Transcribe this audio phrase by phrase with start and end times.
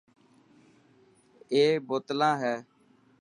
[1.53, 2.55] اي بوتلنا هي.